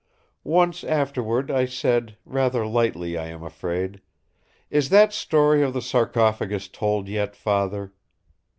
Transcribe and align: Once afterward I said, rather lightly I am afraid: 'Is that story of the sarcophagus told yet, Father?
Once 0.43 0.83
afterward 0.83 1.51
I 1.51 1.65
said, 1.65 2.17
rather 2.25 2.65
lightly 2.65 3.19
I 3.19 3.27
am 3.27 3.43
afraid: 3.43 4.01
'Is 4.71 4.89
that 4.89 5.13
story 5.13 5.61
of 5.61 5.73
the 5.75 5.79
sarcophagus 5.83 6.67
told 6.67 7.07
yet, 7.07 7.35
Father? 7.35 7.93